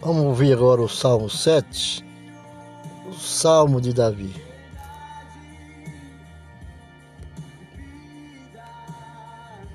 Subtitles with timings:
[0.00, 2.04] Vamos ouvir agora o Salmo 7,
[3.06, 4.44] o Salmo de Davi.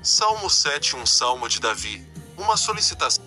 [0.00, 2.06] Salmo 7 Um salmo de Davi,
[2.38, 3.22] uma solicitação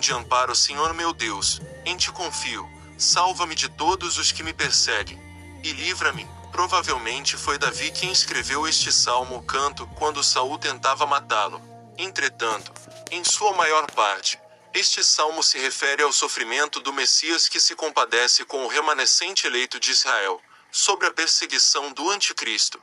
[0.00, 2.68] de amparo Senhor meu Deus, em ti confio,
[2.98, 5.18] salva-me de todos os que me perseguem,
[5.62, 6.26] e livra-me.
[6.50, 11.60] Provavelmente foi Davi quem escreveu este salmo canto quando Saul tentava matá-lo.
[11.96, 12.72] Entretanto,
[13.10, 14.38] em sua maior parte,
[14.74, 19.78] este salmo se refere ao sofrimento do Messias que se compadece com o remanescente eleito
[19.78, 22.82] de Israel, sobre a perseguição do anticristo.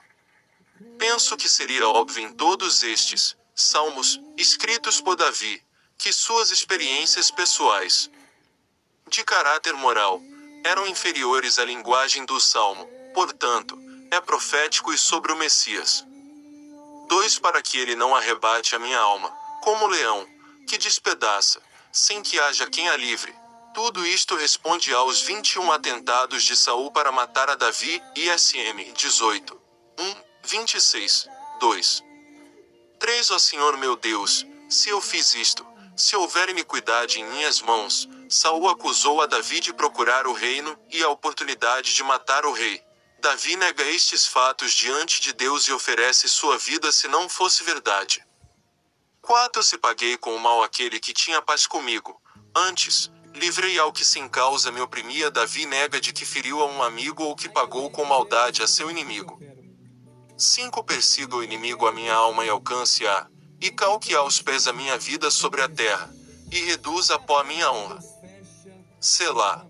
[0.97, 5.61] Penso que seria óbvio em todos estes salmos, escritos por Davi,
[5.97, 8.09] que suas experiências pessoais,
[9.09, 10.21] de caráter moral,
[10.63, 13.77] eram inferiores à linguagem do salmo, portanto,
[14.09, 16.05] é profético e sobre o Messias.
[17.09, 19.29] 2 Para que ele não arrebate a minha alma,
[19.61, 20.25] como leão,
[20.65, 23.33] que despedaça, sem que haja quem a livre.
[23.73, 29.61] Tudo isto responde aos 21 atentados de Saul para matar a Davi, ISM 18.
[29.99, 31.27] 1, 26,
[31.59, 32.03] 2.
[32.99, 38.07] 3 Ó Senhor meu Deus, se eu fiz isto, se houver iniquidade em minhas mãos,
[38.29, 42.81] Saul acusou a Davi de procurar o reino e a oportunidade de matar o rei.
[43.19, 48.25] Davi nega estes fatos diante de Deus e oferece sua vida se não fosse verdade.
[49.31, 52.21] 4 Se paguei com o mal aquele que tinha paz comigo.
[52.53, 55.31] Antes, livrei ao que sem causa me oprimia.
[55.31, 58.91] Davi nega de que feriu a um amigo ou que pagou com maldade a seu
[58.91, 59.39] inimigo.
[60.37, 63.25] 5 Persiga o inimigo a minha alma e alcance-a,
[63.61, 66.13] e calque aos pés a minha vida sobre a terra,
[66.51, 67.99] e reduza a pó a minha honra.
[68.99, 69.65] Selá.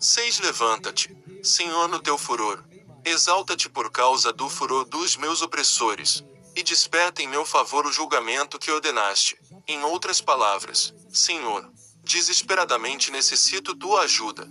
[0.00, 2.64] 6 Levanta-te, Senhor, no teu furor.
[3.04, 6.24] Exalta-te por causa do furor dos meus opressores,
[6.56, 9.38] e desperta em meu favor o julgamento que ordenaste.
[9.68, 11.70] Em outras palavras, Senhor,
[12.02, 14.50] desesperadamente necessito tua ajuda.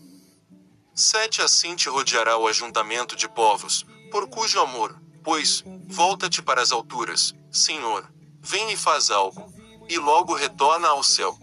[0.94, 6.72] 7 Assim te rodeará o ajuntamento de povos, por cujo amor, pois, volta-te para as
[6.72, 8.08] alturas, Senhor,
[8.40, 9.52] vem e faz algo,
[9.90, 11.36] e logo retorna ao céu.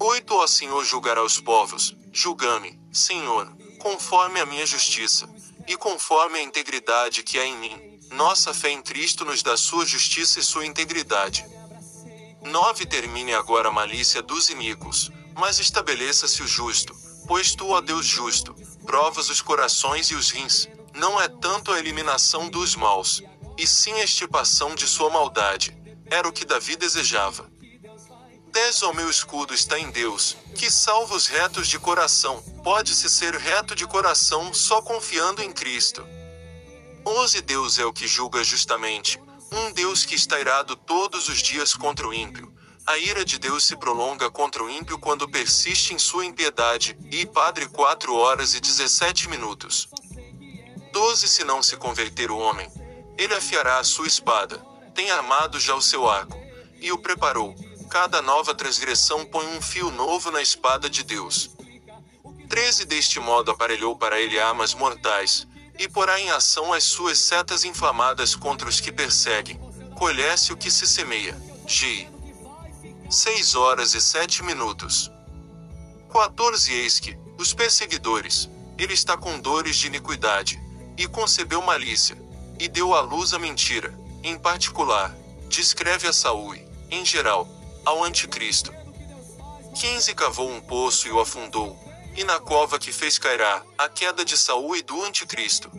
[0.00, 5.28] 8 Ó Senhor julgará os povos, julga-me, Senhor, conforme a minha justiça,
[5.66, 7.97] e conforme a integridade que há em mim.
[8.10, 11.44] Nossa fé em Cristo nos dá sua justiça e sua integridade.
[12.42, 16.94] 9 Termine agora a malícia dos iníquos, mas estabeleça-se o justo,
[17.26, 18.54] pois tu, ó Deus justo,
[18.86, 23.22] provas os corações e os rins, não é tanto a eliminação dos maus,
[23.56, 25.76] e sim a extirpação de sua maldade.
[26.06, 27.50] Era o que Davi desejava.
[28.50, 32.42] 10 O meu escudo está em Deus, que salva os retos de coração.
[32.64, 36.04] Pode-se ser reto de coração só confiando em Cristo.
[37.08, 39.18] 11 Deus é o que julga justamente,
[39.50, 42.52] um Deus que está irado todos os dias contra o ímpio.
[42.86, 46.98] A ira de Deus se prolonga contra o ímpio quando persiste em sua impiedade.
[47.10, 49.88] E Padre 4 horas e 17 minutos.
[50.92, 52.70] 12 Se não se converter o homem,
[53.16, 54.58] ele afiará a sua espada,
[54.94, 56.38] tem armado já o seu arco,
[56.78, 57.54] e o preparou.
[57.88, 61.50] Cada nova transgressão põe um fio novo na espada de Deus.
[62.50, 65.46] 13 Deste modo aparelhou para ele armas mortais,
[65.78, 69.58] e porá em ação as suas setas inflamadas contra os que perseguem.
[69.96, 71.36] Colhesse o que se semeia.
[71.66, 72.08] G.
[73.08, 75.10] 6 horas e 7 minutos.
[76.12, 80.60] 14 Eis que, os perseguidores, ele está com dores de iniquidade,
[80.96, 82.16] e concebeu malícia,
[82.58, 85.16] e deu à luz a mentira, em particular,
[85.48, 86.56] descreve a Saúl,
[86.90, 87.48] em geral,
[87.84, 88.72] ao anticristo.
[89.74, 91.78] 15 Cavou um poço e o afundou,
[92.18, 95.70] e na cova que fez cairá, a queda de Saúl e do anticristo.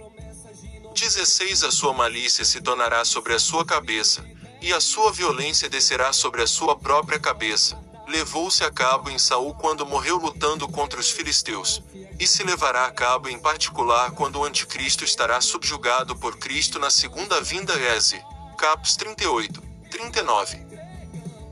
[0.96, 4.26] 16 A sua malícia se tornará sobre a sua cabeça,
[4.62, 7.78] e a sua violência descerá sobre a sua própria cabeça.
[8.08, 11.84] Levou-se a cabo em Saul quando morreu lutando contra os filisteus,
[12.18, 16.90] e se levará a cabo em particular quando o anticristo estará subjugado por Cristo na
[16.90, 18.24] segunda vinda Eze.
[18.58, 19.62] Capos 38,
[19.92, 20.58] 39.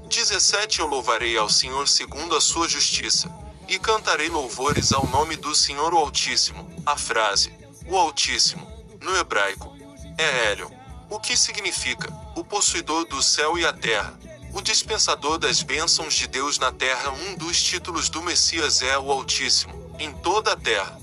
[0.08, 3.30] 17 Eu louvarei ao Senhor segundo a sua justiça,
[3.68, 6.68] e cantarei louvores ao nome do Senhor Altíssimo.
[6.86, 7.52] A frase,
[7.86, 8.66] o Altíssimo,
[9.02, 9.76] no hebraico,
[10.18, 10.72] é Hélio,
[11.10, 14.18] o que significa, o possuidor do céu e a terra.
[14.54, 17.12] O dispensador das bênçãos de Deus na terra.
[17.12, 20.98] Um dos títulos do Messias é o Altíssimo, em toda a terra.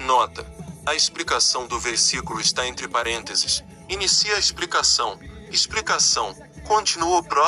[0.00, 0.46] Nota:
[0.84, 3.62] a explicação do versículo está entre parênteses.
[3.88, 5.18] Inicia a explicação.
[5.50, 6.34] Explicação.
[6.66, 7.40] Continua o próximo.